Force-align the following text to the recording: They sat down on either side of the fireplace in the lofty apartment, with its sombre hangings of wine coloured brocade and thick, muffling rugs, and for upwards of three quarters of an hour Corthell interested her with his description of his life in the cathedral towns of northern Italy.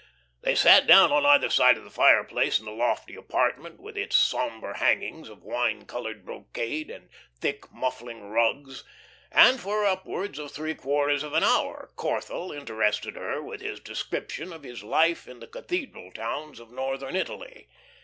They 0.41 0.55
sat 0.55 0.87
down 0.87 1.11
on 1.11 1.27
either 1.27 1.51
side 1.51 1.77
of 1.77 1.83
the 1.83 1.91
fireplace 1.91 2.57
in 2.57 2.65
the 2.65 2.71
lofty 2.71 3.13
apartment, 3.13 3.79
with 3.79 3.95
its 3.95 4.15
sombre 4.15 4.79
hangings 4.79 5.29
of 5.29 5.43
wine 5.43 5.85
coloured 5.85 6.25
brocade 6.25 6.89
and 6.89 7.07
thick, 7.39 7.71
muffling 7.71 8.31
rugs, 8.31 8.83
and 9.31 9.59
for 9.59 9.85
upwards 9.85 10.39
of 10.39 10.49
three 10.49 10.73
quarters 10.73 11.21
of 11.21 11.33
an 11.33 11.43
hour 11.43 11.91
Corthell 11.97 12.51
interested 12.51 13.15
her 13.15 13.43
with 13.43 13.61
his 13.61 13.79
description 13.79 14.51
of 14.51 14.63
his 14.63 14.81
life 14.83 15.27
in 15.27 15.39
the 15.39 15.45
cathedral 15.45 16.11
towns 16.11 16.59
of 16.59 16.71
northern 16.71 17.15
Italy. 17.15 17.67